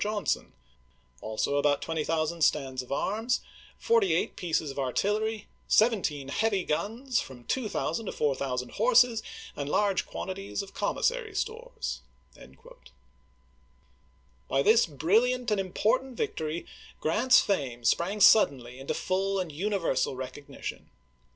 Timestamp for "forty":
3.77-4.15